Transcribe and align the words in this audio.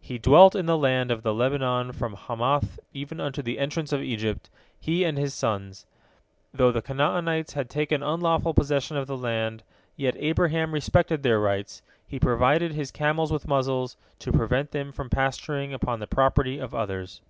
He 0.00 0.16
dwelt 0.16 0.54
in 0.54 0.64
the 0.64 0.78
land 0.78 1.10
of 1.10 1.22
the 1.22 1.34
Lebanon 1.34 1.92
from 1.92 2.14
Hamath 2.14 2.80
even 2.94 3.20
unto 3.20 3.42
the 3.42 3.58
entrance 3.58 3.92
of 3.92 4.00
Egypt, 4.00 4.48
he 4.80 5.04
and 5.04 5.18
his 5.18 5.34
sons. 5.34 5.84
Though 6.54 6.72
the 6.72 6.80
Canaanites 6.80 7.52
had 7.52 7.68
taken 7.68 8.02
unlawful 8.02 8.54
possession 8.54 8.96
of 8.96 9.06
the 9.06 9.16
land, 9.18 9.62
yet 9.94 10.16
Abraham 10.18 10.72
respected 10.72 11.22
their 11.22 11.38
rights; 11.38 11.82
he 12.06 12.18
provided 12.18 12.72
his 12.72 12.90
camels 12.90 13.30
with 13.30 13.46
muzzles, 13.46 13.98
to 14.20 14.32
prevent 14.32 14.70
them 14.70 14.90
from 14.90 15.10
pasturing 15.10 15.74
upon 15.74 16.00
the 16.00 16.06
property 16.06 16.58
of 16.58 16.74
others. 16.74 17.20